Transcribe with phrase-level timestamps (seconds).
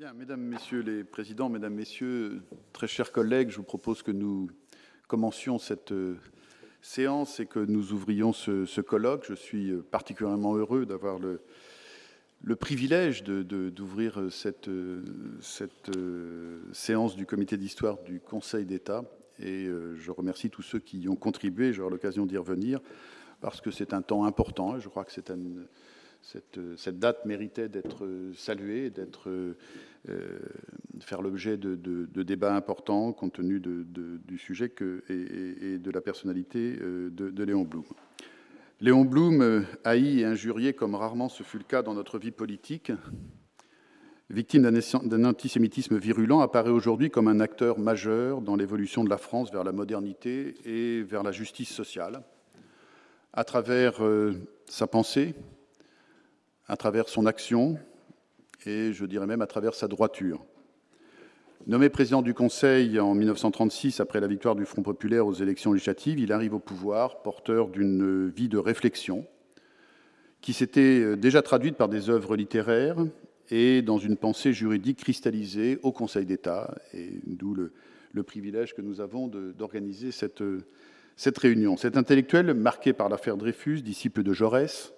[0.00, 2.40] Mesdames, messieurs les présidents, mesdames, messieurs,
[2.72, 4.48] très chers collègues, je vous propose que nous
[5.08, 6.16] commencions cette euh,
[6.80, 9.26] séance et que nous ouvrions ce, colloque.
[9.28, 11.42] Je suis euh, particulièrement heureux d'avoir le,
[12.56, 14.70] privilège d'ouvrir cette,
[15.42, 15.90] cette
[16.72, 19.04] séance du comité d'histoire du Conseil d'État.
[19.38, 21.74] Et je remercie tous ceux qui y ont contribué.
[21.74, 22.80] J'aurai l'occasion d'y revenir
[23.42, 24.78] parce que c'est un temps important.
[24.78, 25.30] Je crois que c'est
[26.22, 29.30] cette, date méritait d'être saluée, d'être
[30.08, 30.38] euh,
[31.00, 34.72] faire l'objet de, débats importants compte tenu du sujet
[35.08, 37.84] et, de la personnalité euh, de, Léon Blum.
[38.80, 42.30] Léon Blum, euh, haï et injurié comme rarement ce fut le cas dans notre vie
[42.30, 42.92] politique,
[44.30, 49.52] victime d'un antisémitisme virulent, apparaît aujourd'hui comme un acteur majeur dans l'évolution de la France
[49.52, 52.22] vers la modernité et vers la justice sociale
[53.32, 54.00] à travers
[54.66, 55.34] sa pensée,
[56.70, 57.78] à travers son action
[58.64, 60.44] et je dirais même à travers sa droiture.
[61.66, 66.20] Nommé président du Conseil en 1936 après la victoire du Front populaire aux élections législatives,
[66.20, 69.26] il arrive au pouvoir porteur d'une vie de réflexion
[70.40, 73.04] qui s'était euh, déjà traduite par des œuvres littéraires
[73.50, 77.72] et dans une pensée juridique cristallisée au Conseil d'État, et d'où le,
[78.22, 80.44] privilège que nous avons d'organiser cette,
[81.16, 81.76] cette réunion.
[81.76, 84.94] Cet intellectuel, marqué par l'affaire Dreyfus, disciple de Jaurès,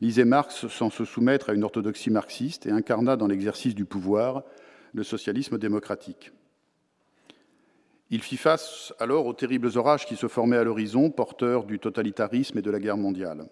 [0.00, 4.44] lisait Marx sans se soumettre à une orthodoxie marxiste et incarna dans l'exercice du pouvoir
[4.92, 6.32] le socialisme démocratique.
[8.10, 12.58] Il fit face alors aux terribles orages qui se formaient à l'horizon, porteurs du totalitarisme
[12.58, 13.46] et de la guerre mondiale.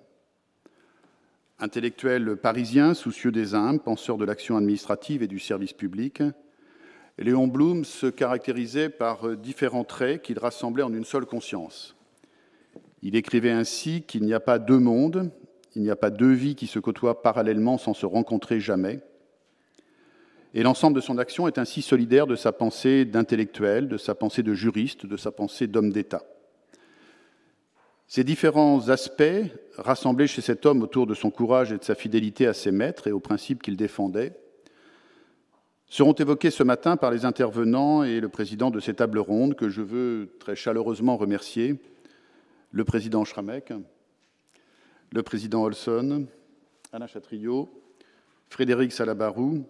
[1.60, 6.22] Intellectuel parisien, soucieux des âmes, penseur de l'action administrative et du service public,
[7.18, 11.96] Léon Blum se caractérisait par différents traits qu'il rassemblait en une seule conscience.
[13.02, 15.30] Il écrivait ainsi qu'il n'y a pas deux mondes,
[15.78, 18.98] il n'y a pas deux vies qui se côtoient parallèlement sans se rencontrer jamais.
[20.52, 24.42] Et l'ensemble de son action est ainsi solidaire de sa pensée d'intellectuel, de sa pensée
[24.42, 26.24] de juriste, de sa pensée d'homme d'État.
[28.08, 29.22] Ces différents aspects,
[29.76, 33.06] rassemblés chez cet homme autour de son courage et de sa fidélité à ses maîtres
[33.06, 34.36] et aux principes qu'il défendait,
[35.86, 39.68] seront évoqués ce matin par les intervenants et le président de ces tables rondes que
[39.68, 41.76] je veux très chaleureusement remercier,
[42.72, 43.72] le président Schramek,
[45.12, 46.26] le président Olson,
[46.92, 47.68] Alain Chatriot,
[48.48, 49.64] Frédéric Salabarou,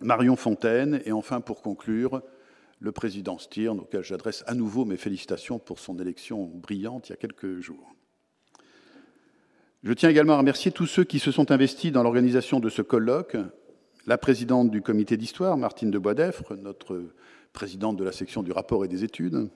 [0.00, 2.22] Marion Fontaine et enfin, pour conclure,
[2.80, 7.14] le président Stirn, auquel j'adresse à nouveau mes félicitations pour son élection brillante il y
[7.14, 7.94] a quelques jours.
[9.82, 12.82] Je tiens également à remercier tous ceux qui se sont investis dans l'organisation de ce
[12.82, 13.36] colloque,
[14.06, 17.02] la présidente du comité d'histoire, Martine de Boisdeffre, notre
[17.52, 19.50] présidente de la section du rapport et des études,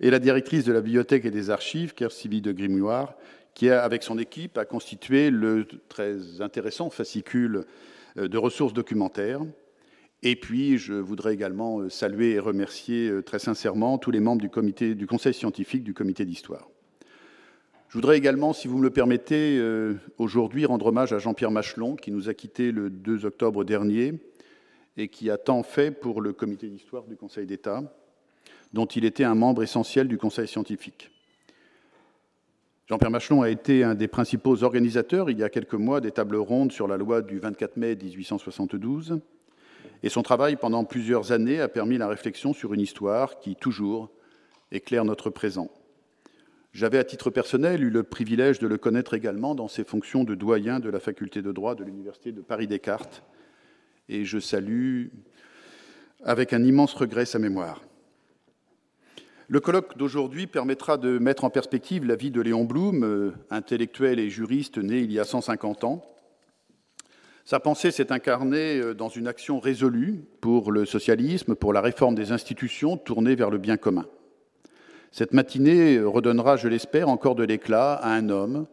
[0.00, 3.14] et la directrice de la bibliothèque et des archives, Kersibi de Grimoire,
[3.54, 7.64] qui, avec son équipe, a constitué le très intéressant fascicule
[8.18, 9.40] euh, de ressources documentaires.
[10.22, 14.40] Et puis, je voudrais également euh, saluer et remercier euh, très sincèrement tous les membres
[14.40, 16.68] du, comité, du conseil scientifique du comité d'histoire.
[17.88, 19.62] Je voudrais également, si vous me le permettez,
[20.16, 24.14] aujourd'hui rendre hommage à Jean-Pierre Machelon, qui nous a quittés le 2 octobre dernier
[24.96, 27.82] et qui a tant fait pour le comité d'histoire du Conseil d'État,
[28.72, 31.11] dont il était un membre essentiel du Conseil scientifique.
[32.88, 36.36] Jean-Pierre Machelon a été un des principaux organisateurs, il y a quelques mois, des tables
[36.36, 39.20] rondes sur la loi du 24 mai 1872,
[40.02, 44.10] et son travail pendant plusieurs années a permis la réflexion sur une histoire qui, toujours,
[44.72, 45.70] éclaire notre présent.
[46.72, 50.34] J'avais à titre personnel eu le privilège de le connaître également dans ses fonctions de
[50.34, 53.22] doyen de la faculté de droit de l'Université de Paris-Descartes,
[54.08, 55.06] et je salue
[56.24, 57.80] avec un immense regret sa mémoire.
[59.52, 64.18] Le colloque d'aujourd'hui permettra de mettre en perspective la vie de Léon Blum, euh, intellectuel
[64.18, 66.02] et juriste né il y a 150 ans.
[67.44, 72.14] Sa pensée s'est incarnée euh, dans une action résolue pour le socialisme, pour la réforme
[72.14, 74.06] des institutions tournée vers le bien commun.
[75.10, 78.66] Cette matinée redonnera, je l'espère, encore de l'éclat à un homme,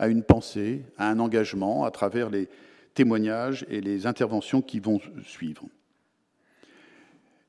[0.00, 2.48] à une pensée, à un engagement, à travers les
[2.94, 5.62] témoignages et les interventions qui vont suivre.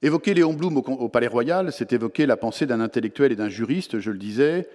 [0.05, 3.97] Évoquer Léon Blum au Palais Royal, c'est évoquer la pensée d'un intellectuel et d'un juriste,
[3.97, 4.69] je le disais,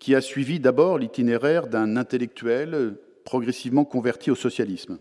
[0.00, 4.98] qui a suivi d'abord l'itinéraire d'un intellectuel progressivement converti au socialisme.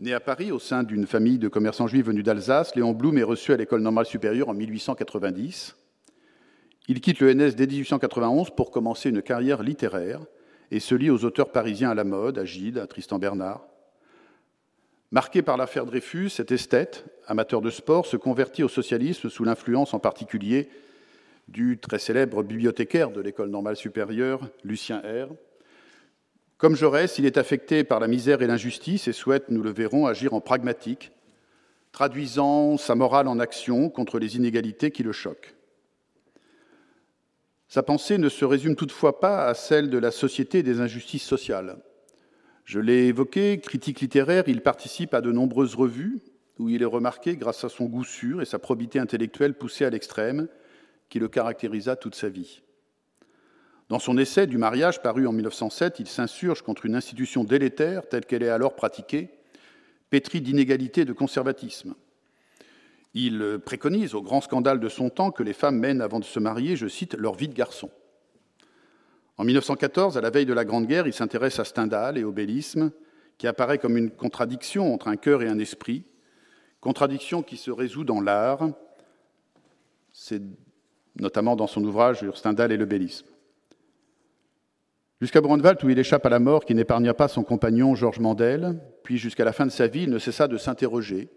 [0.00, 3.22] Né à Paris au sein d'une famille de commerçants juifs venus d'Alsace, Léon Blum est
[3.22, 5.74] reçu à l'école normale supérieure en 1890.
[6.88, 10.20] Il quitte le NS dès 1891 pour commencer une carrière littéraire
[10.70, 13.66] et se lie aux auteurs parisiens à la mode, à Gide, à Tristan Bernard.
[15.12, 19.94] Marqué par l'affaire Dreyfus, cet esthète, amateur de sport, se convertit au socialisme sous l'influence
[19.94, 20.68] en particulier
[21.48, 25.28] du très célèbre bibliothécaire de l'École normale supérieure, Lucien R.
[26.58, 30.06] Comme Jaurès, il est affecté par la misère et l'injustice et souhaite, nous le verrons,
[30.06, 31.12] agir en pragmatique
[31.96, 35.54] traduisant sa morale en action contre les inégalités qui le choquent.
[37.68, 41.78] Sa pensée ne se résume toutefois pas à celle de la société des injustices sociales.
[42.66, 46.18] Je l'ai évoqué, critique littéraire, il participe à de nombreuses revues
[46.58, 49.90] où il est remarqué grâce à son goût sûr et sa probité intellectuelle poussée à
[49.90, 50.48] l'extrême
[51.08, 52.62] qui le caractérisa toute sa vie.
[53.88, 58.26] Dans son essai du mariage paru en 1907, il s'insurge contre une institution délétère telle
[58.26, 59.30] qu'elle est alors pratiquée,
[60.10, 61.94] pétrie d'inégalités et de conservatisme.
[63.14, 66.40] Il préconise, au grand scandale de son temps, que les femmes mènent avant de se
[66.40, 67.90] marier, je cite, leur vie de garçon.
[69.38, 72.32] En 1914, à la veille de la Grande Guerre, il s'intéresse à Stendhal et au
[72.32, 72.90] bellisme,
[73.38, 76.04] qui apparaît comme une contradiction entre un cœur et un esprit,
[76.80, 78.70] contradiction qui se résout dans l'art,
[80.12, 80.42] c'est
[81.16, 83.26] notamment dans son ouvrage sur Stendhal et le bellisme.
[85.20, 88.80] Jusqu'à Brandwald, où il échappe à la mort, qui n'épargna pas son compagnon Georges Mandel,
[89.02, 91.28] puis jusqu'à la fin de sa vie, il ne cessa de s'interroger,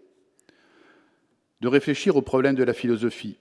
[1.60, 3.38] de réfléchir aux problèmes de la philosophie.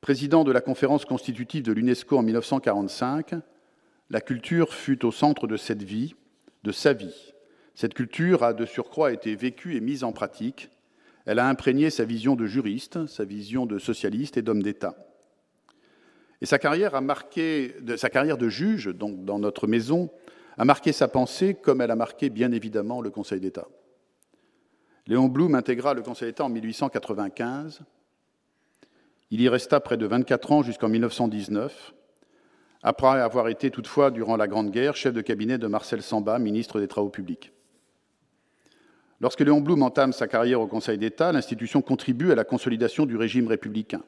[0.00, 3.34] Président de la conférence constitutive de l'UNESCO en 1945,
[4.10, 6.14] la culture fut au centre de cette vie,
[6.62, 7.34] de sa vie.
[7.74, 10.70] Cette culture a de surcroît été vécue et mise en pratique.
[11.26, 14.96] Elle a imprégné sa vision de juriste, sa vision de socialiste et d'homme d'État.
[16.40, 20.10] Et sa carrière, a marqué, sa carrière de juge, donc dans notre maison,
[20.56, 23.66] a marqué sa pensée comme elle a marqué bien évidemment le Conseil d'État.
[25.06, 27.82] Léon Blum intégra le Conseil d'État en 1895.
[29.30, 31.94] Il y resta près de 24 ans jusqu'en 1919,
[32.82, 36.80] après avoir été toutefois, durant la Grande Guerre, chef de cabinet de Marcel Samba, ministre
[36.80, 37.52] des Travaux publics.
[39.20, 43.16] Lorsque Léon Blum entame sa carrière au Conseil d'État, l'institution contribue à la consolidation du
[43.16, 44.02] régime républicain.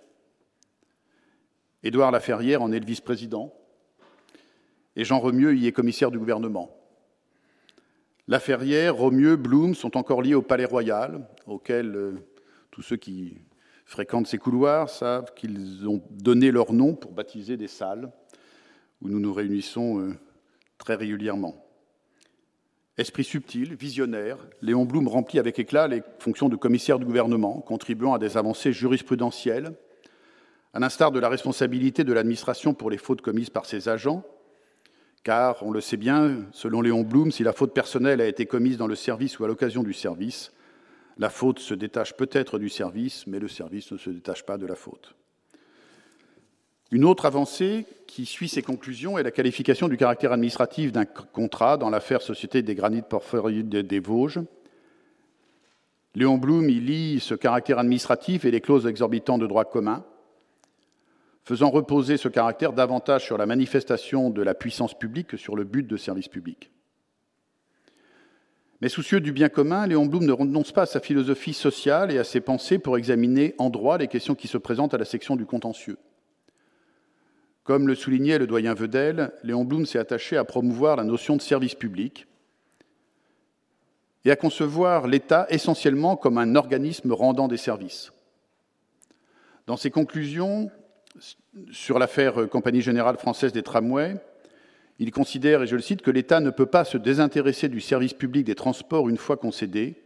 [1.82, 3.52] Édouard Laferrière en est le vice-président
[4.96, 6.76] et Jean Remieux y est commissaire du gouvernement.
[8.28, 12.12] Laferrière, Romieux, Blum sont encore liés au Palais Royal, auquel euh,
[12.70, 13.38] tous ceux qui
[13.90, 18.08] fréquentent ces couloirs savent qu'ils ont donné leur nom pour baptiser des salles
[19.02, 20.14] où nous nous réunissons euh,
[20.78, 21.66] très régulièrement.
[22.96, 28.14] Esprit subtil, visionnaire, Léon Blum remplit avec éclat les fonctions de commissaire du gouvernement, contribuant
[28.14, 29.74] à des avancées jurisprudentielles
[30.72, 34.22] à l'instar de la responsabilité de l'administration pour les fautes commises par ses agents,
[35.24, 38.76] car, on le sait bien, selon Léon Blum, si la faute personnelle a été commise
[38.76, 40.52] dans le service ou à l'occasion du service,
[41.20, 44.64] la faute se détache peut-être du service, mais le service ne se détache pas de
[44.64, 45.14] la faute.
[46.90, 51.76] Une autre avancée qui suit ces conclusions est la qualification du caractère administratif d'un contrat
[51.76, 54.40] dans l'affaire Société des granites porphyriques des Vosges.
[56.14, 60.04] Léon Blum y lit ce caractère administratif et les clauses exorbitantes de droit commun
[61.44, 65.64] faisant reposer ce caractère davantage sur la manifestation de la puissance publique que sur le
[65.64, 66.70] but de service public.
[68.80, 72.18] Mais soucieux du bien commun, Léon Blum ne renonce pas à sa philosophie sociale et
[72.18, 75.36] à ses pensées pour examiner en droit les questions qui se présentent à la section
[75.36, 75.98] du contentieux.
[77.62, 81.42] Comme le soulignait le doyen Vedel, Léon Blum s'est attaché à promouvoir la notion de
[81.42, 82.26] service public
[84.24, 88.12] et à concevoir l'État essentiellement comme un organisme rendant des services.
[89.66, 90.70] Dans ses conclusions,
[91.70, 94.16] sur l'affaire Compagnie Générale Française des Tramways,
[95.00, 98.12] il considère, et je le cite, que l'État ne peut pas se désintéresser du service
[98.12, 99.96] public des transports une fois concédé,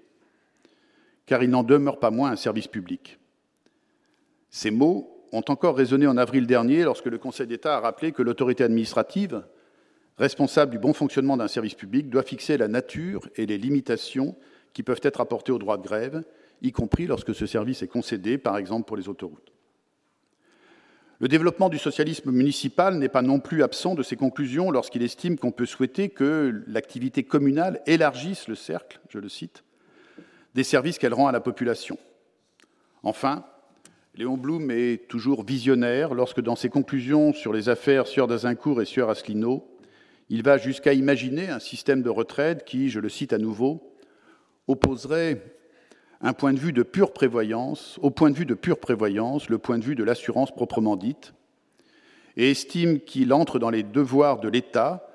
[1.27, 3.19] car il n'en demeure pas moins un service public.
[4.51, 8.23] Ces mots ont encore résonné en avril dernier lorsque le Conseil d'État a rappelé que
[8.23, 9.43] l'autorité administrative,
[10.17, 14.37] responsable du bon fonctionnement d'un service public, doit fixer la nature et les limitations
[14.73, 16.23] qui peuvent être apportées au droit de grève,
[16.63, 19.54] y compris lorsque ce service est concédé, par exemple pour les autoroutes.
[21.25, 25.39] Le développement du socialisme municipal n'est pas non plus absent de ses conclusions lorsqu'il estime
[25.39, 29.65] qu'on peut souhaiter que l'activité communale élargisse le cercle, je le cite,
[30.55, 31.97] des services qu'elle rend à la population.
[33.03, 33.47] Enfin,
[34.17, 38.85] Léon Blum est toujours visionnaire lorsque, dans ses conclusions sur les affaires Sieur d'Azincourt et
[38.85, 39.67] Sieur Asselineau,
[40.29, 43.95] il va jusqu'à imaginer un système de retraite qui, je le cite à nouveau,
[44.69, 45.54] opposerait
[46.25, 49.59] un point de vue de pure prévoyance, au point de vue de pure prévoyance, le
[49.59, 51.35] point de vue de l'assurance proprement dite,
[52.39, 55.07] et estime qu'il entre dans les devoirs de l'État,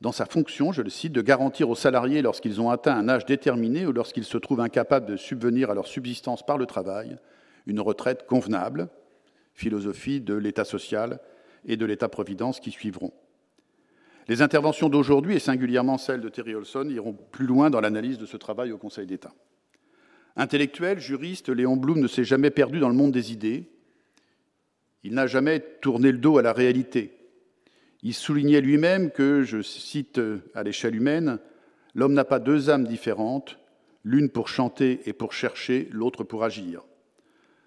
[0.00, 3.26] dans sa fonction, je le cite, de garantir aux salariés lorsqu'ils ont atteint un âge
[3.26, 7.18] déterminé ou lorsqu'ils se trouvent incapables de subvenir à leur subsistance par le travail,
[7.66, 8.88] une retraite convenable,
[9.54, 11.18] philosophie de l'État social
[11.66, 13.12] et de l'État-providence qui suivront.
[14.28, 18.26] Les interventions d'aujourd'hui, et singulièrement celles de Terry Olson, iront plus loin dans l'analyse de
[18.26, 19.32] ce travail au Conseil d'État.
[20.36, 23.68] Intellectuel, juriste, Léon Blum ne s'est jamais perdu dans le monde des idées.
[25.04, 27.12] Il n'a jamais tourné le dos à la réalité.
[28.02, 30.20] Il soulignait lui-même que, je cite
[30.54, 31.38] à l'échelle humaine,
[31.94, 33.58] l'homme n'a pas deux âmes différentes,
[34.04, 36.82] l'une pour chanter et pour chercher, l'autre pour agir.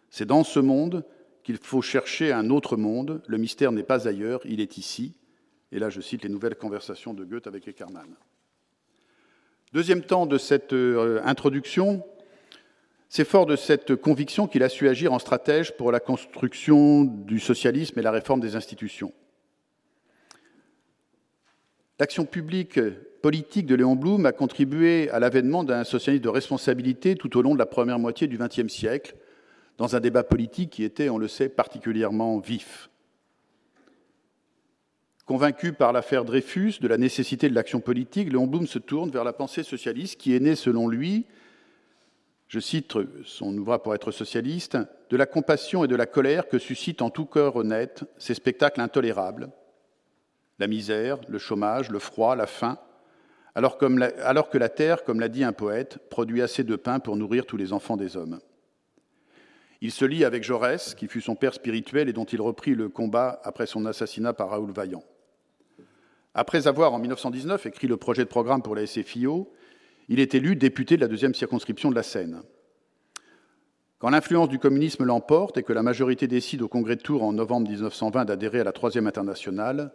[0.10, 1.06] C'est dans ce monde
[1.44, 3.22] qu'il faut chercher un autre monde.
[3.28, 5.16] Le mystère n'est pas ailleurs, il est ici.
[5.72, 8.16] Et là, je cite les nouvelles conversations de Goethe avec Eckermann.
[9.74, 12.04] Deuxième temps de cette euh, introduction,
[13.10, 17.40] c'est fort de cette conviction qu'il a su agir en stratège pour la construction du
[17.40, 19.14] socialisme et la réforme des institutions.
[22.00, 22.80] L'action publique
[23.22, 27.54] politique de Léon Blum a contribué à l'avènement d'un socialisme de responsabilité tout au long
[27.54, 29.16] de la première moitié du XXe siècle,
[29.78, 32.90] dans un débat politique qui était, on le sait, particulièrement vif.
[35.26, 39.24] Convaincu par l'affaire Dreyfus de la nécessité de l'action politique, Léon Blum se tourne vers
[39.24, 41.26] la pensée socialiste qui est née, selon lui,
[42.56, 42.94] je cite
[43.26, 44.78] son ouvrage pour être socialiste,
[45.10, 48.80] de la compassion et de la colère que suscitent en tout cœur honnête ces spectacles
[48.80, 49.50] intolérables,
[50.60, 52.80] la misère, le chômage, le froid, la faim,
[53.56, 57.46] alors, que la terre, comme l'a dit un poète, produit assez de pain pour nourrir
[57.46, 58.40] tous les enfants des hommes.
[59.82, 62.88] Il se lie avec Jaurès, qui fut son père spirituel et dont il reprit le
[62.88, 65.04] combat après son assassinat par Raoul Vaillant.
[66.34, 69.52] Après avoir, en 1919, écrit le projet de programme pour la SFIO,
[70.08, 72.42] il est élu député de la deuxième circonscription de la Seine.
[73.98, 77.34] Quand l'influence du communisme l'emporte et que la majorité décide au congrès de Tours en
[77.34, 79.92] novembre 1920 d'adhérer à la Troisième Internationale,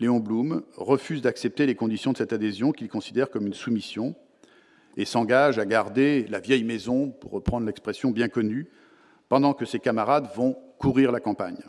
[0.00, 4.14] Léon Blum refuse d'accepter les conditions de cette adhésion qu'il considère comme une soumission
[4.96, 8.68] et s'engage à garder la vieille maison, pour reprendre l'expression bien connue,
[9.28, 11.62] pendant que ses camarades vont courir la campagne.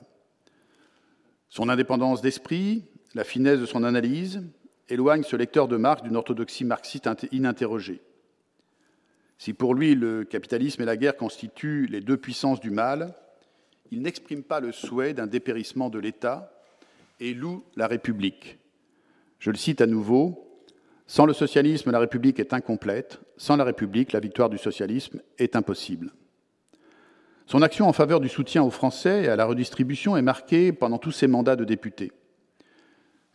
[1.49, 2.85] Son indépendance d'esprit,
[3.15, 4.43] la finesse de son analyse,
[4.89, 8.01] éloignent ce lecteur de Marx d'une orthodoxie marxiste ininterrogée.
[9.38, 13.13] Si pour lui le capitalisme et la guerre constituent les deux puissances du mal,
[13.91, 16.51] il n'exprime pas le souhait d'un dépérissement de l'État
[17.19, 18.60] et loue la République.
[19.39, 20.46] Je le cite à nouveau,
[21.08, 25.55] Sans le socialisme, la République est incomplète, sans la République, la victoire du socialisme est
[25.55, 26.12] impossible.
[27.48, 31.00] Son action en faveur du soutien aux Français et à la redistribution est marquée pendant
[31.00, 32.12] tous ses mandats de député.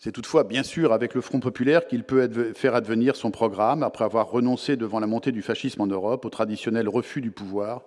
[0.05, 4.05] C'est toutefois, bien sûr, avec le Front populaire qu'il peut faire advenir son programme, après
[4.05, 7.85] avoir renoncé devant la montée du fascisme en Europe au traditionnel refus du pouvoir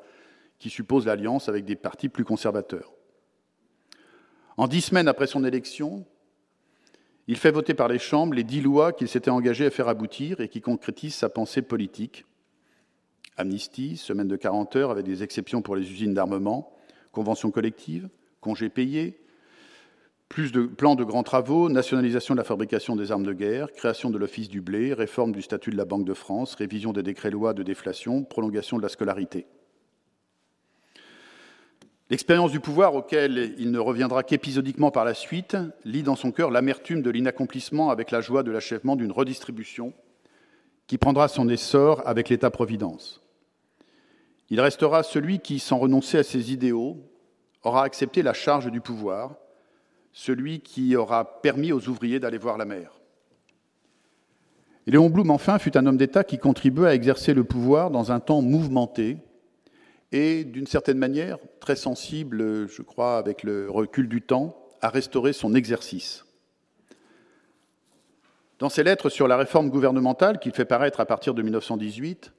[0.58, 2.92] qui suppose l'alliance avec des partis plus conservateurs.
[4.58, 6.08] En dix semaines après son élection,
[7.28, 10.40] il fait voter par les chambres les dix lois qu'il s'était engagé à faire aboutir
[10.40, 12.26] et qui concrétisent sa pensée politique.
[13.38, 16.76] Amnistie, semaine de 40 heures avec des exceptions pour les usines d'armement,
[17.12, 18.10] convention collective,
[18.42, 19.20] congés payés,
[20.29, 24.10] plus de plans de grands travaux, nationalisation de la fabrication des armes de guerre, création
[24.10, 27.53] de l'Office du blé, réforme du statut de la Banque de France, révision des décrets-lois
[27.53, 29.48] de déflation, prolongation de la scolarité.
[32.10, 36.51] L'expérience du pouvoir, auquel il ne reviendra qu'épisodiquement par la suite, lie dans son cœur
[36.51, 39.93] l'amertume de l'inaccomplissement avec la joie de l'achèvement d'une redistribution
[40.88, 43.22] qui prendra son essor avec l'État-providence.
[44.50, 46.98] Il restera celui qui, sans renoncer à ses idéaux,
[47.63, 49.36] aura accepté la charge du pouvoir,
[50.18, 53.00] celui qui aura permis aux ouvriers d'aller voir la mer.
[54.88, 58.12] Et Léon Blum, enfin, fut un homme d'État qui contribua à exercer le pouvoir dans
[58.12, 59.18] un temps mouvementé,
[60.12, 65.34] et d'une certaine manière très sensible, je crois, avec le recul du temps, à restaurer
[65.34, 66.26] son exercice.
[68.58, 72.34] Dans ses lettres sur la réforme gouvernementale qu'il fait paraître à partir de 1918,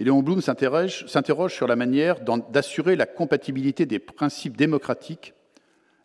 [0.00, 2.16] Léon Blum s'interroge sur la manière
[2.50, 5.34] d'assurer la compatibilité des principes démocratiques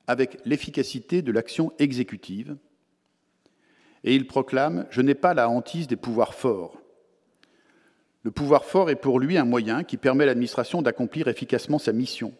[0.07, 2.57] avec l'efficacité de l'action exécutive,
[4.03, 6.79] et il proclame Je n'ai pas la hantise des pouvoirs forts.
[8.24, 11.91] Le pouvoir fort est pour lui un moyen qui permet à l'administration d'accomplir efficacement sa
[11.91, 12.33] mission.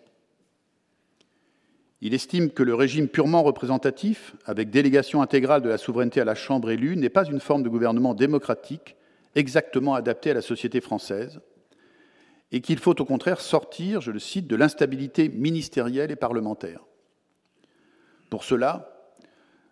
[2.00, 6.36] Il estime que le régime purement représentatif, avec délégation intégrale de la souveraineté à la
[6.36, 8.96] Chambre élue, n'est pas une forme de gouvernement démocratique
[9.36, 11.39] exactement adaptée à la société française,
[12.51, 16.84] et qu'il faut au contraire sortir, je le cite, de l'instabilité ministérielle et parlementaire.
[18.34, 18.90] Pour cela,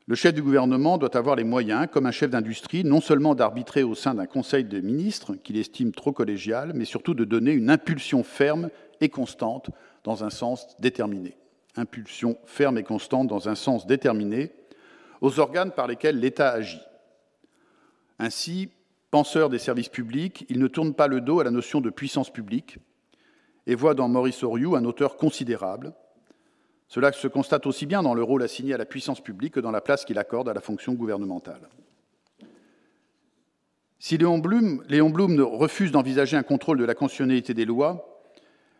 [0.05, 3.81] le chef du gouvernement doit avoir les moyens, comme un chef d'industrie, non seulement d'arbitrer
[3.81, 7.71] au sein d'un conseil de ministres qu'il estime trop collégial, mais surtout de donner une
[7.71, 9.71] impulsion ferme et constante
[10.03, 11.39] dans un sens déterminé.
[11.75, 14.51] Impulsion ferme et constante dans un sens déterminé
[15.21, 16.83] aux organes par lesquels l'État agit.
[18.19, 18.69] Ainsi,
[19.09, 22.29] penseur des services publics, il ne tourne pas le dos à la notion de puissance
[22.29, 22.77] publique
[23.65, 25.95] et voit dans Maurice Oriou un auteur considérable,
[26.91, 29.71] cela se constate aussi bien dans le rôle assigné à la puissance publique que dans
[29.71, 31.69] la place qu'il accorde à la fonction gouvernementale.
[33.97, 35.09] Si Léon Blum, Léon
[35.57, 38.21] refuse d'envisager un contrôle de la constitutionnalité des lois,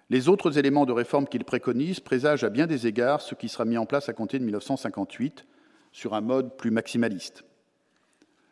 [0.10, 3.64] les autres éléments de réforme qu'il préconise présagent à bien des égards ce qui sera
[3.64, 5.46] mis en place à compter de 1958
[5.94, 7.46] sur un mode plus maximaliste.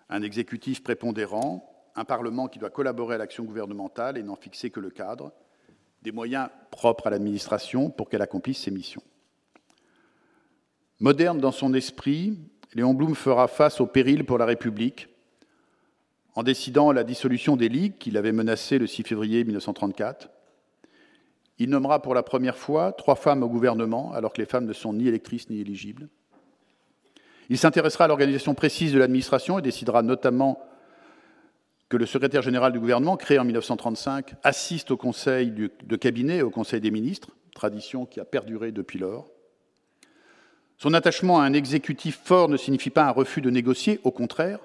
[0.09, 4.79] Un exécutif prépondérant, un Parlement qui doit collaborer à l'action gouvernementale et n'en fixer que
[4.79, 5.33] le cadre,
[6.01, 9.03] des moyens propres à l'administration pour qu'elle accomplisse ses missions.
[11.01, 12.38] Moderne dans son esprit,
[12.74, 15.08] Léon Blum fera face au péril pour la République
[16.36, 20.29] en décidant la dissolution des ligues qu'il avait menacées le 6 février 1934.
[21.58, 24.74] Il nommera pour la première fois trois femmes au gouvernement, alors que les femmes ne
[24.74, 26.10] sont ni électrices ni éligibles.
[27.50, 30.62] Il s'intéressera à l'organisation précise de l'administration et décidera notamment
[31.88, 36.44] que le secrétaire général du gouvernement, créé en 1935, assiste au conseil de cabinet et
[36.44, 39.32] au conseil des ministres, tradition qui a perduré depuis lors.
[40.81, 44.59] Son attachement à un exécutif fort ne signifie pas un refus de négocier, au contraire.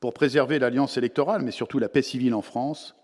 [0.00, 2.96] Pour préserver l'alliance électorale, mais surtout la paix civile en France,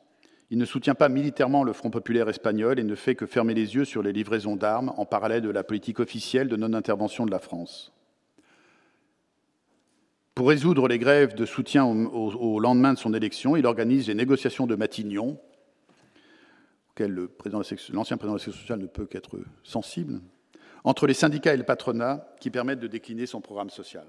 [0.49, 3.75] il ne soutient pas militairement le Front populaire espagnol et ne fait que fermer les
[3.75, 7.39] yeux sur les livraisons d'armes en parallèle de la politique officielle de non-intervention de la
[7.39, 7.93] France.
[10.35, 14.67] Pour résoudre les grèves de soutien au, lendemain de son élection, il organise les négociations
[14.67, 15.39] de Matignon,
[16.93, 17.29] auxquelles
[17.93, 20.23] l'ancien président de la Sécurité sociale ne peut qu'être sensible,
[20.85, 24.07] entre les syndicats et le patronat qui permettent de décliner son programme social.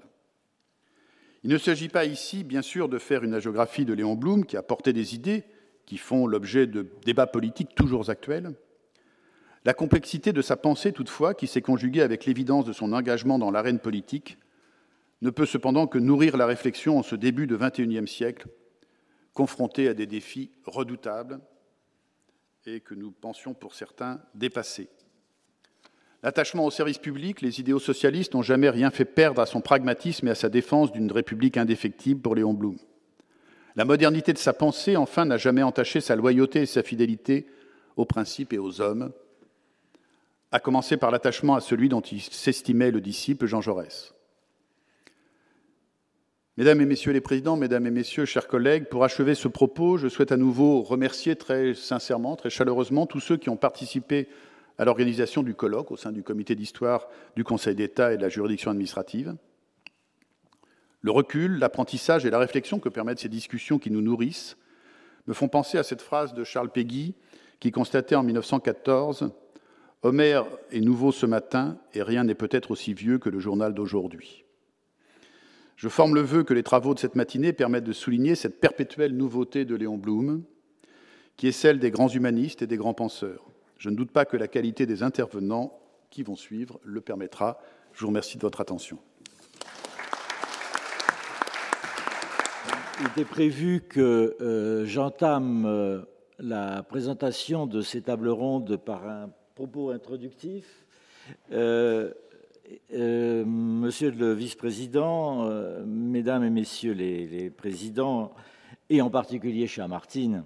[1.44, 4.56] Il ne s'agit pas ici, bien sûr, de faire une agiographie de Léon Blum, qui
[4.56, 5.44] a porté des idées
[5.86, 8.54] qui font l'objet de débats politiques toujours actuels.
[9.64, 13.50] La complexité de sa pensée, toutefois, qui s'est conjuguée avec l'évidence de son engagement dans
[13.50, 14.38] l'arène politique,
[15.20, 18.48] ne peut cependant que nourrir la réflexion en ce début de XXIe siècle,
[19.34, 21.40] confronté à des défis redoutables
[22.66, 24.88] et que nous pensions pour certains dépasser.
[26.22, 30.28] L'attachement au service public, les idéaux socialistes n'ont jamais rien fait perdre à son pragmatisme
[30.28, 32.76] et à sa défense d'une république indéfectible pour Léon Blum.
[33.74, 37.46] La modernité de sa pensée, enfin, n'a jamais entaché sa loyauté et sa fidélité
[37.96, 39.12] aux principes et aux hommes,
[40.52, 44.14] à commencer par l'attachement à celui dont il s'estimait le disciple Jean Jaurès.
[46.58, 50.08] Mesdames et Messieurs les Présidents, Mesdames et Messieurs, chers collègues, pour achever ce propos, je
[50.08, 54.28] souhaite à nouveau remercier très sincèrement, très chaleureusement tous ceux qui ont participé
[54.78, 58.28] à l'organisation du colloque au sein du comité d'histoire du Conseil d'État et de la
[58.28, 59.36] juridiction administrative.
[61.00, 64.56] Le recul, l'apprentissage et la réflexion que permettent ces discussions qui nous nourrissent
[65.26, 67.14] me font penser à cette phrase de Charles Péguy
[67.60, 69.30] qui constatait en 1914
[70.04, 74.44] Homère est nouveau ce matin et rien n'est peut-être aussi vieux que le journal d'aujourd'hui.
[75.76, 79.16] Je forme le vœu que les travaux de cette matinée permettent de souligner cette perpétuelle
[79.16, 80.42] nouveauté de Léon Blum,
[81.36, 83.51] qui est celle des grands humanistes et des grands penseurs.
[83.82, 85.76] Je ne doute pas que la qualité des intervenants
[86.08, 87.58] qui vont suivre le permettra.
[87.92, 88.96] Je vous remercie de votre attention.
[93.00, 96.02] Il était prévu que euh, j'entame euh,
[96.38, 100.86] la présentation de ces tables rondes par un propos introductif.
[101.50, 102.12] Euh,
[102.88, 105.44] monsieur le vice-président,
[105.84, 108.32] mesdames et messieurs les, présidents,
[108.90, 110.44] et en particulier cher Martine,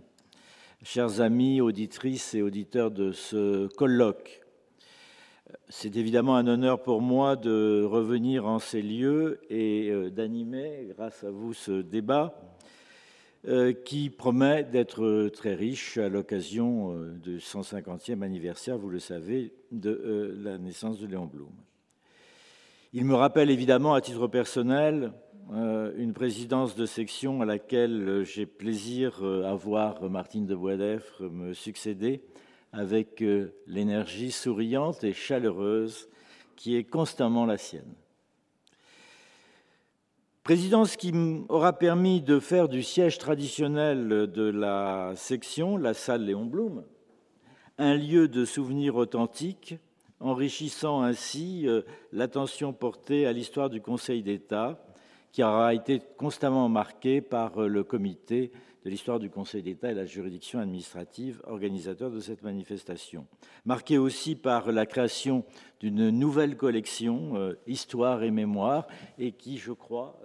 [0.82, 4.42] chers amis, auditrices et auditeurs de ce colloque,
[5.68, 11.24] c'est évidemment un honneur pour moi de revenir en ces lieux et euh, d'animer, grâce
[11.24, 12.40] à vous, ce débat
[13.84, 20.58] qui promet d'être très riche à l'occasion du 150e anniversaire, vous le savez, de la
[20.58, 21.52] naissance de Léon Blum.
[22.92, 28.46] Il me rappelle évidemment, à titre personnel, euh, une présidence de section à laquelle j'ai
[28.46, 32.22] plaisir euh, à voir Martine de Boisdeffre me succéder
[32.72, 36.08] avec euh, l'énergie souriante et chaleureuse
[36.56, 37.94] qui est constamment la sienne.
[40.42, 41.12] Présidence qui
[41.48, 46.84] aura permis de faire du siège traditionnel de la section, la salle Léon Blum,
[47.78, 49.76] un lieu de souvenirs authentiques
[50.20, 51.82] enrichissant ainsi euh,
[52.12, 54.85] l'attention portée à l'histoire du Conseil d'État,
[55.32, 58.52] qui aura été constamment marquée par euh, le comité
[58.84, 63.26] de l'histoire du Conseil d'État et la juridiction administrative organisateur de cette manifestation.
[63.64, 65.44] Marquée aussi par la création
[65.80, 68.86] d'une nouvelle collection, euh, Histoire et Mémoire,
[69.18, 70.20] et qui, je crois,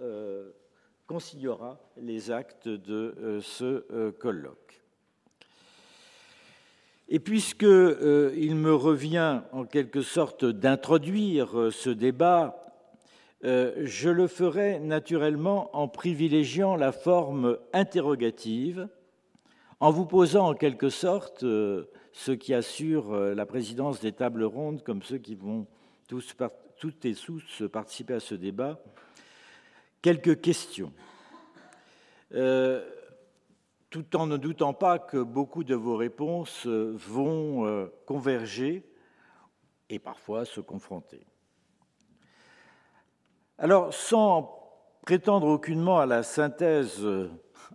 [1.06, 4.82] consignera les actes de ce colloque.
[7.14, 12.61] Et puisqu'il euh, me revient en quelque sorte d'introduire euh, ce débat,
[13.44, 18.88] euh, je le ferai naturellement en privilégiant la forme interrogative,
[19.80, 21.44] en vous posant en quelque sorte
[22.12, 25.66] ceux qui assurent la présidence des tables rondes, comme ceux qui vont
[26.06, 26.36] tous,
[26.78, 28.80] toutes et tous participer à ce débat,
[30.02, 30.92] quelques questions
[33.92, 38.82] tout en ne doutant pas que beaucoup de vos réponses euh, vont euh, converger
[39.90, 41.26] et parfois se confronter.
[43.58, 44.58] Alors, sans
[45.02, 47.30] prétendre aucunement à la synthèse euh,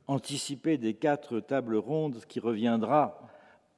[0.07, 3.21] anticipé des quatre tables rondes qui reviendra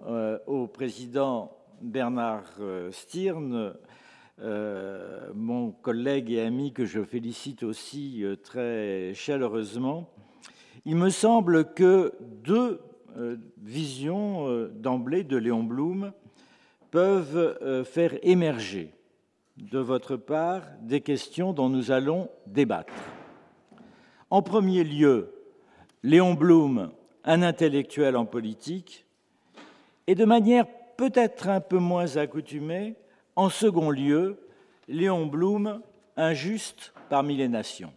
[0.06, 3.74] euh, au président Bernard euh, Stirn,
[5.36, 10.10] mon collègue et ami que je félicite aussi très chaleureusement,
[10.86, 12.80] il me semble que deux
[13.58, 16.14] visions d'emblée de Léon Blum
[16.90, 18.94] peuvent faire émerger
[19.60, 22.94] de votre part des questions dont nous allons débattre.
[24.30, 25.34] En premier lieu,
[26.02, 26.92] Léon Blum,
[27.26, 29.06] un intellectuel en politique,
[30.08, 30.66] et de manière
[30.98, 32.96] peut-être un peu moins accoutumée,
[33.36, 34.40] en second lieu,
[34.88, 35.82] Léon Blum,
[36.16, 37.94] injuste parmi les nations.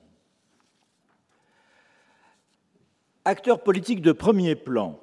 [3.24, 4.98] Acteur politique de premier plan,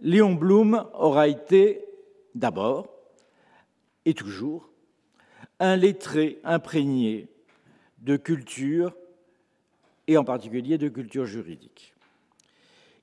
[0.00, 1.84] Léon Blum aura été
[2.34, 2.88] d'abord
[4.04, 4.69] et toujours
[5.60, 7.28] un lettré imprégné
[7.98, 8.96] de culture
[10.08, 11.94] et en particulier de culture juridique.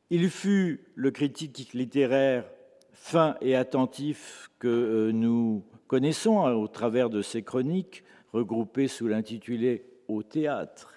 [0.09, 2.45] Il fut le critique littéraire
[2.93, 9.07] fin et attentif que euh, nous connaissons hein, au travers de ses chroniques regroupées sous
[9.07, 10.96] l'intitulé Au théâtre.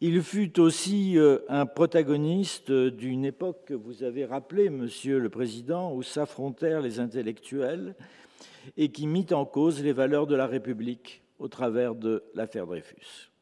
[0.00, 5.92] Il fut aussi euh, un protagoniste d'une époque que vous avez rappelée, Monsieur le Président,
[5.92, 7.96] où s'affrontèrent les intellectuels
[8.76, 13.32] et qui mit en cause les valeurs de la République au travers de l'affaire Dreyfus.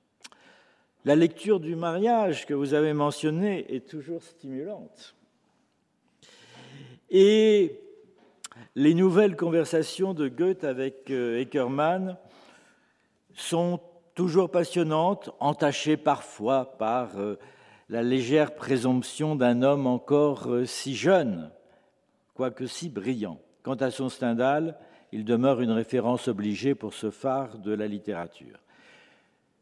[1.05, 5.15] La lecture du mariage que vous avez mentionné est toujours stimulante.
[7.11, 7.79] Et
[8.75, 12.17] les nouvelles conversations de Goethe avec euh, Eckermann
[13.35, 13.79] sont
[14.17, 17.39] toujours passionnantes, entachées parfois par euh,
[17.91, 21.51] la légère présomption d'un homme encore euh, si jeune,
[22.35, 23.39] quoique si brillant.
[23.63, 24.77] Quant à son Stendhal,
[25.13, 28.59] il demeure une référence obligée pour ce phare de la littérature.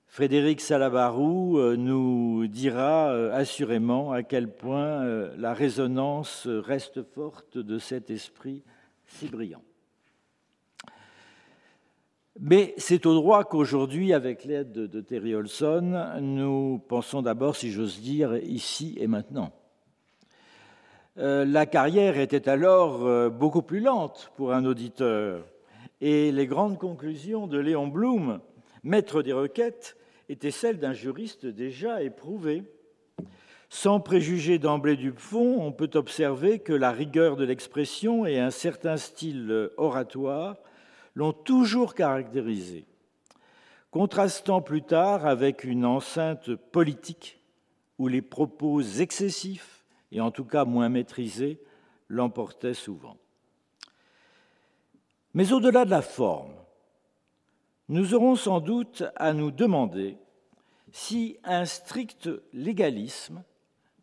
[0.06, 5.04] Frédéric Salabarou euh, nous dira assurément à quel point
[5.36, 8.62] la résonance reste forte de cet esprit
[9.06, 9.62] si brillant.
[12.40, 18.00] Mais c'est au droit qu'aujourd'hui, avec l'aide de Terry Olson, nous pensons d'abord, si j'ose
[18.00, 19.52] dire, ici et maintenant.
[21.16, 25.46] La carrière était alors beaucoup plus lente pour un auditeur,
[26.00, 28.40] et les grandes conclusions de Léon Blum,
[28.82, 29.96] maître des requêtes,
[30.28, 32.64] était celle d'un juriste déjà éprouvé.
[33.68, 38.50] Sans préjuger d'emblée du fond, on peut observer que la rigueur de l'expression et un
[38.50, 40.56] certain style oratoire
[41.14, 42.86] l'ont toujours caractérisé,
[43.90, 47.40] contrastant plus tard avec une enceinte politique
[47.98, 51.60] où les propos excessifs, et en tout cas moins maîtrisés,
[52.08, 53.16] l'emportaient souvent.
[55.32, 56.54] Mais au-delà de la forme,
[57.88, 60.16] nous aurons sans doute à nous demander
[60.92, 63.42] si un strict légalisme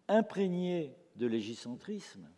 [0.07, 2.29] imprégné de légicentrisme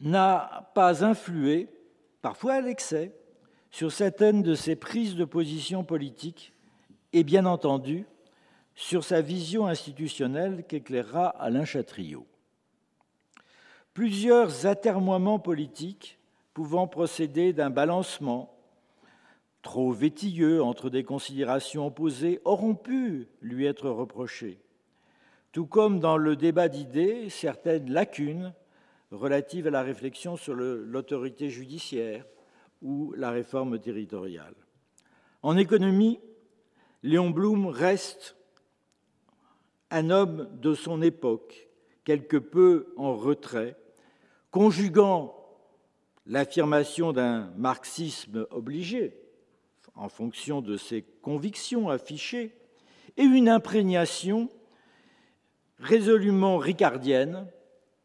[0.00, 1.68] n'a pas influé,
[2.22, 3.12] parfois à l'excès,
[3.70, 6.52] sur certaines de ses prises de position politiques
[7.12, 8.06] et bien entendu
[8.74, 12.26] sur sa vision institutionnelle qu'éclairera Alain Chatriot.
[13.92, 16.18] Plusieurs atermoiements politiques
[16.54, 18.54] pouvant procéder d'un balancement
[19.62, 24.58] trop vétilleux entre des considérations opposées auront pu lui être reprochés,
[25.52, 28.52] tout comme dans le débat d'idées certaines lacunes
[29.12, 32.24] relatives à la réflexion sur l'autorité judiciaire
[32.80, 34.54] ou la réforme territoriale.
[35.42, 36.20] En économie,
[37.02, 38.36] Léon Blum reste
[39.90, 41.68] un homme de son époque,
[42.04, 43.76] quelque peu en retrait,
[44.50, 45.36] conjuguant
[46.26, 49.16] l'affirmation d'un marxisme obligé,
[49.94, 52.56] en fonction de ses convictions affichées,
[53.16, 54.48] et une imprégnation
[55.78, 57.46] résolument ricardienne,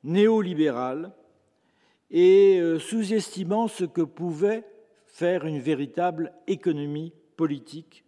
[0.04, 1.14] néolibérale,
[2.10, 4.64] et euh, sous-estimant ce que pouvait
[5.06, 8.06] faire une véritable économie politique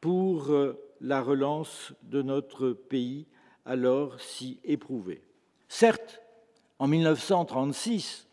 [0.00, 3.26] pour euh, la relance de notre pays
[3.64, 5.22] alors si éprouvé.
[5.68, 6.22] Certes,
[6.78, 8.28] en 1936,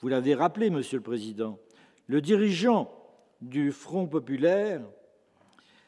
[0.00, 1.58] vous l'avez rappelé, Monsieur le Président,
[2.06, 2.92] le dirigeant
[3.40, 4.82] du Front populaire,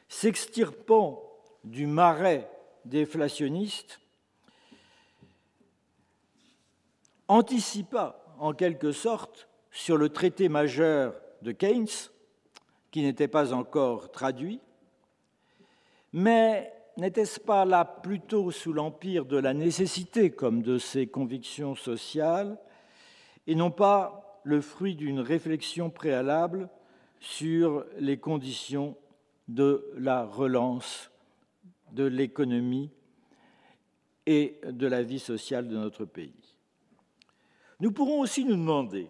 [0.08, 1.22] s'extirpant
[1.64, 2.50] du marais
[2.84, 4.00] déflationniste,
[7.28, 11.86] anticipa en quelque sorte sur le traité majeur de Keynes,
[12.90, 14.60] qui n'était pas encore traduit,
[16.12, 22.58] mais n'était-ce pas là plutôt sous l'empire de la nécessité comme de ses convictions sociales,
[23.46, 26.68] et non pas le fruit d'une réflexion préalable
[27.20, 28.96] sur les conditions
[29.48, 31.10] de la relance
[31.92, 32.90] de l'économie
[34.26, 36.47] et de la vie sociale de notre pays?
[37.80, 39.08] Nous pourrons aussi nous demander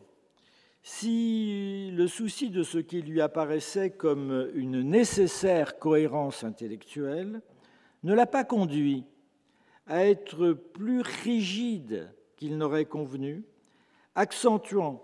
[0.82, 7.42] si le souci de ce qui lui apparaissait comme une nécessaire cohérence intellectuelle
[8.02, 9.04] ne l'a pas conduit
[9.86, 13.44] à être plus rigide qu'il n'aurait convenu,
[14.14, 15.02] accentuant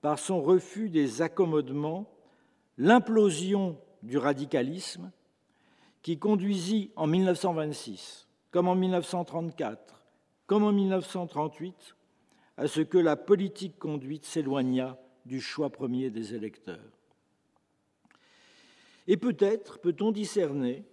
[0.00, 2.10] par son refus des accommodements
[2.78, 5.12] l'implosion du radicalisme
[6.02, 10.02] qui conduisit en 1926, comme en 1934,
[10.46, 11.94] comme en 1938,
[12.56, 16.78] à ce que la politique conduite s'éloignât du choix premier des électeurs.
[19.06, 20.84] Et peut-être peut-on discerner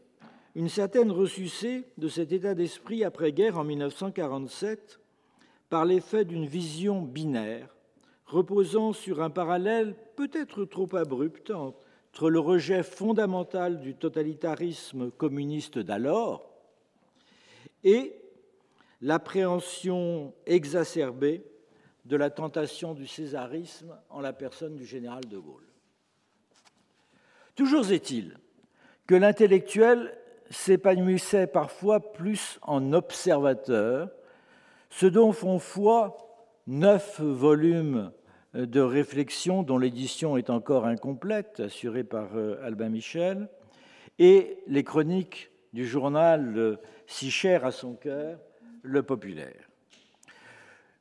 [0.55, 4.99] une certaine ressucée de cet état d'esprit après-guerre en 1947
[5.69, 7.75] par l'effet d'une vision binaire
[8.29, 16.49] reposant sur un parallèle peut-être trop abrupt entre le rejet fondamental du totalitarisme communiste d'alors
[17.83, 18.13] et
[19.01, 21.43] l'appréhension exacerbée
[22.05, 25.67] de la tentation du césarisme en la personne du général de Gaulle.
[27.55, 28.37] Toujours est-il
[29.05, 30.17] que l'intellectuel
[30.49, 34.09] s'épanouissait parfois plus en observateur,
[34.89, 36.17] ce dont font foi
[36.67, 38.11] neuf volumes
[38.53, 43.47] de réflexion dont l'édition est encore incomplète, assurée par euh, Albin Michel,
[44.17, 48.39] et les chroniques du journal si cher à son cœur,
[48.83, 49.69] Le Populaire.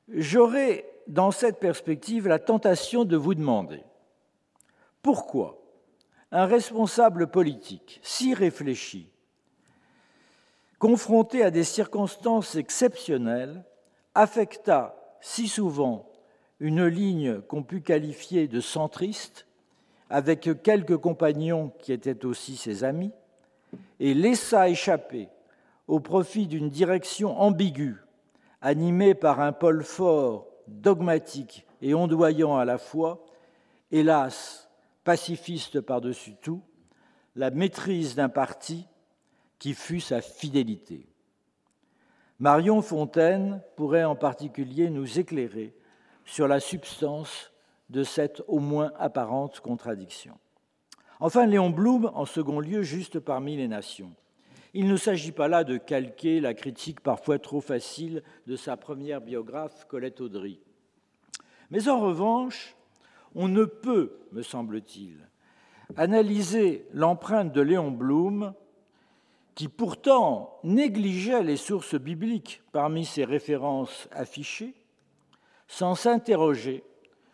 [0.08, 3.82] J'aurais, dans cette perspective, la tentation de vous demander
[5.02, 5.62] pourquoi
[6.32, 9.10] un responsable politique si réfléchi,
[10.78, 13.64] confronté à des circonstances exceptionnelles,
[14.14, 16.10] affecta si souvent
[16.60, 19.46] une ligne qu'on put qualifier de centriste,
[20.10, 23.12] avec quelques compagnons qui étaient aussi ses amis,
[24.00, 25.28] et laissa échapper,
[25.88, 27.96] au profit d'une direction ambiguë,
[28.60, 33.24] animée par un pôle fort, dogmatique et ondoyant à la fois,
[33.90, 34.68] hélas,
[35.02, 36.62] pacifiste par-dessus tout,
[37.34, 38.86] la maîtrise d'un parti
[39.58, 41.08] qui fut sa fidélité.
[42.38, 45.74] Marion Fontaine pourrait en particulier nous éclairer
[46.24, 47.50] sur la substance
[47.88, 50.38] de cette au moins apparente contradiction.
[51.20, 54.12] Enfin, Léon Blum, en second lieu, juste parmi les nations.
[54.74, 59.20] Il ne s'agit pas là de calquer la critique parfois trop facile de sa première
[59.20, 60.60] biographe, Colette Audry.
[61.70, 62.76] Mais en revanche,
[63.34, 65.28] on ne peut, me semble-t-il,
[65.96, 68.54] analyser l'empreinte de Léon Blum
[69.54, 74.74] qui pourtant négligeait les sources bibliques parmi ses références affichées,
[75.66, 76.84] sans s'interroger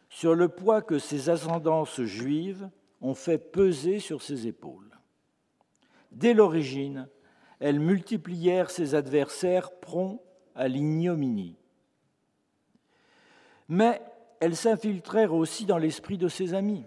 [0.08, 2.70] sur le poids que ses ascendances juives
[3.02, 4.98] ont fait peser sur ses épaules.
[6.12, 7.08] Dès l'origine,
[7.60, 10.20] elles multiplièrent ses adversaires prompts
[10.54, 11.56] à l'ignominie.
[13.68, 14.00] Mais
[14.40, 16.84] elles s'infiltrèrent aussi dans l'esprit de ses amis.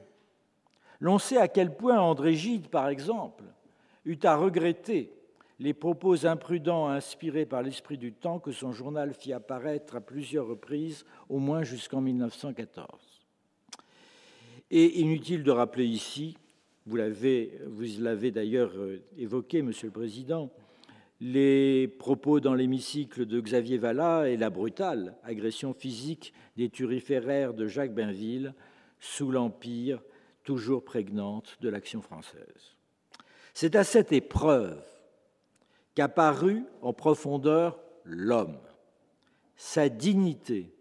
[1.00, 3.44] L'on sait à quel point André Gide, par exemple,
[4.06, 5.12] eut à regretter
[5.60, 10.48] les propos imprudents inspirés par l'esprit du temps que son journal fit apparaître à plusieurs
[10.48, 12.88] reprises, au moins jusqu'en 1914.
[14.70, 16.38] Et inutile de rappeler ici,
[16.88, 20.50] vous l'avez, d'ailleurs euh, évoqué, Monsieur le Président,
[21.20, 27.68] les propos dans l'hémicycle de Xavier Vallat et la brutale agression physique des turiféraires de
[27.68, 28.54] Jacques Bainville
[29.02, 30.02] sous l'empire
[30.46, 32.78] toujours prégnante de l'action française.
[33.54, 34.82] C'est à cette épreuve
[35.94, 38.60] qu'apparut en profondeur l'homme,
[39.58, 40.74] sa dignité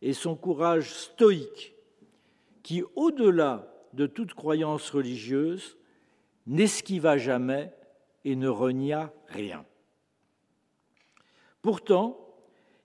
[0.00, 1.74] et son courage stoïque,
[2.62, 5.76] qui, au-delà de toute croyance religieuse,
[6.46, 7.72] n'esquiva jamais
[8.24, 9.64] et ne renia rien.
[11.62, 12.18] Pourtant,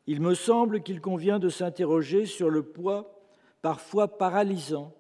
[0.07, 3.21] il me semble qu'il convient de s'interroger sur le poids
[3.61, 4.93] parfois paralysant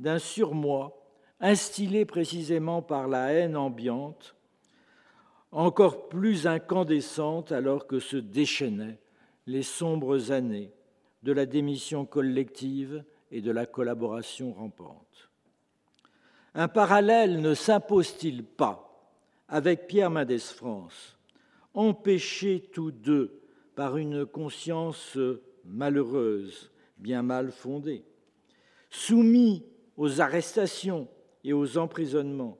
[0.00, 1.00] d'un surmoi
[1.40, 4.36] instillé précisément par la haine ambiante
[5.54, 8.98] encore plus incandescente alors que se déchaînaient
[9.46, 10.72] les sombres années
[11.22, 15.30] de la démission collective et de la collaboration rampante.
[16.54, 18.80] Un parallèle ne s'impose-t-il pas
[19.48, 21.18] avec Pierre Mendès France,
[21.74, 23.40] empêchés tous deux
[23.74, 25.18] par une conscience
[25.64, 28.04] malheureuse, bien mal fondée,
[28.88, 29.64] soumis
[29.96, 31.08] aux arrestations
[31.42, 32.58] et aux emprisonnements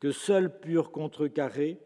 [0.00, 1.78] que seuls purent contrecarrer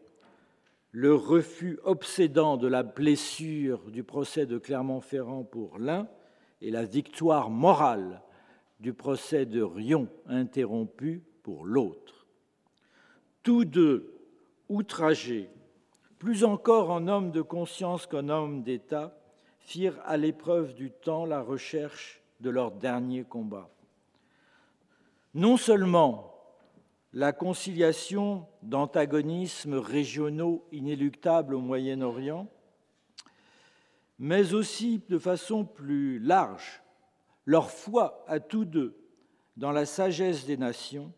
[0.91, 6.07] le refus obsédant de la blessure du procès de Clermont-Ferrand pour l'un
[6.61, 8.23] et la victoire morale
[8.79, 12.27] du procès de Rion interrompu pour l'autre.
[13.43, 14.13] Tous deux
[14.69, 15.49] outragés,
[16.17, 19.17] plus encore en homme de conscience qu'en homme d'État,
[19.59, 23.69] firent à l'épreuve du temps la recherche de leur dernier combat.
[25.33, 26.33] Non seulement
[27.13, 32.47] la conciliation d'antagonismes régionaux inéluctables au Moyen-Orient,
[34.19, 36.81] mais aussi de façon plus large,
[37.49, 38.95] leur foi à tous deux
[39.57, 41.11] dans la sagesse des nations,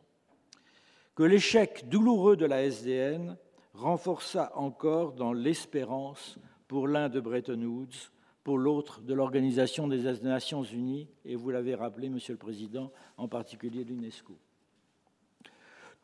[1.13, 3.36] que l'échec douloureux de la SDN
[3.74, 6.39] renforça encore dans l'espérance
[6.70, 8.12] pour l'un de Bretton Woods,
[8.46, 13.28] pour l'autre de l'Organisation des Nations Unies, et vous l'avez rappelé, Monsieur le Président, en
[13.28, 14.38] particulier l'UNESCO.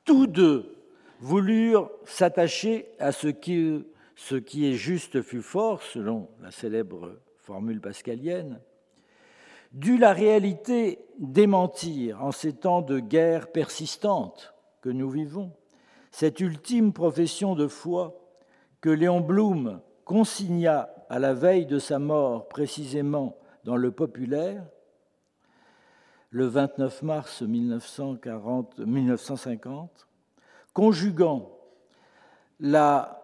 [0.04, 0.76] Tous deux
[1.22, 3.82] voulurent s'attacher à ce qui,
[4.18, 8.60] ce qui est juste fut fort, selon la célèbre formule pascalienne,
[9.72, 15.52] dut la réalité démentir en ces temps de guerre persistante que nous vivons,
[16.12, 18.20] cette ultime profession de foi
[18.82, 24.64] que Léon Blum consigna à la veille de sa mort précisément dans le populaire,
[26.30, 30.08] le 29 mars 1940, 1950,
[30.74, 31.52] conjuguant
[32.60, 33.24] la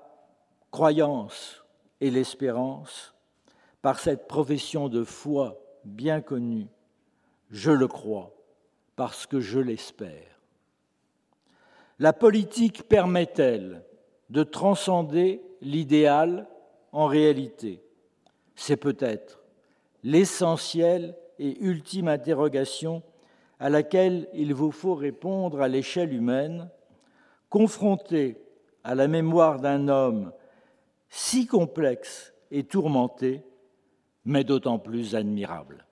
[0.72, 1.64] croyance
[2.02, 3.14] et l'espérance
[3.82, 6.68] par cette profession de foi bien connue,
[7.52, 8.34] je le crois
[8.96, 10.40] parce que je l'espère.
[12.00, 13.84] La politique permet-elle
[14.30, 16.48] de transcender l'idéal
[16.92, 17.82] en réalité?
[18.56, 19.42] C'est peut-être
[20.04, 23.04] l'essentielle et ultime interrogation
[23.60, 26.70] à laquelle il vous faut répondre à l'échelle humaine,
[27.50, 28.38] confronté
[28.84, 30.34] à la mémoire d'un homme
[31.10, 33.44] si complexe et tourmenté,
[34.26, 35.86] mais d'autant plus admirable.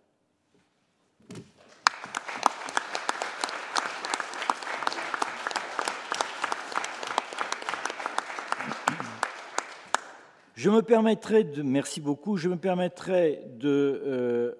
[10.62, 14.52] Je me permettrai de, merci beaucoup, je me permettrai de, euh,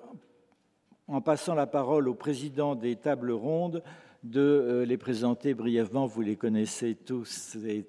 [1.08, 3.84] en passant la parole au président des tables rondes,
[4.24, 6.08] de euh, les présenter brièvement.
[6.08, 7.86] Vous les connaissez tous et,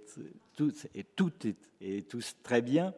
[1.17, 1.47] toutes
[1.81, 2.93] et, tous très bien,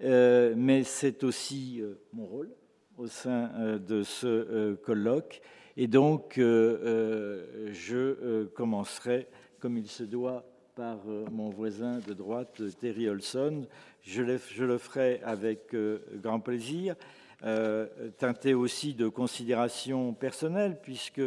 [0.00, 2.50] mais c'est aussi mon rôle
[2.96, 5.40] au sein de ce colloque.
[5.76, 9.28] Et donc, je commencerai,
[9.58, 10.44] comme il se doit,
[10.76, 10.98] par
[11.30, 13.66] mon voisin de droite, Terry Olson.
[14.04, 16.94] Je le, ferai avec euh, grand plaisir,
[17.42, 17.86] euh,
[18.18, 21.22] teinté aussi de considérations personnelles, puisque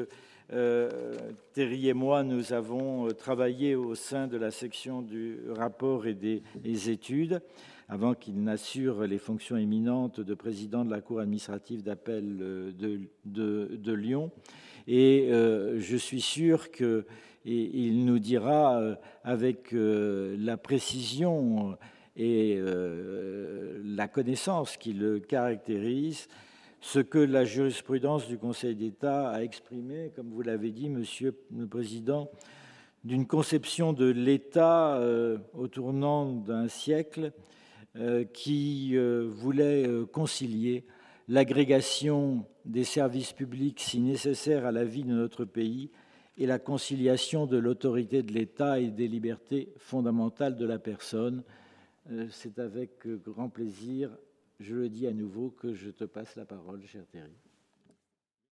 [0.54, 1.16] euh,
[1.54, 6.90] Thierry et moi, nous avons travaillé au sein de la section du rapport et des,
[6.90, 7.42] études,
[7.90, 14.32] avant qu'il n'assure les fonctions éminentes de président de la Cour administrative d'appel de, Lyon.
[14.88, 21.78] Et je suis sûr qu'il nous dira avec la précision
[22.18, 26.28] et euh, la connaissance qui le caractérise,
[26.82, 31.68] ce que la jurisprudence du Conseil d'État a exprimé, comme vous l'avez dit, Monsieur le
[31.68, 32.30] Président,
[33.04, 37.30] d'une conception de l'État euh, au tournant d'un siècle euh,
[38.34, 40.86] qui voulait concilier
[41.28, 45.90] l'agrégation des services publics si nécessaires à la vie de notre pays
[46.38, 51.44] et la conciliation de l'autorité de l'État et des libertés fondamentales de la personne,
[52.12, 54.16] euh, c'est avec grand plaisir,
[54.60, 57.47] je le dis à nouveau, que je te passe la parole, cher Thierry.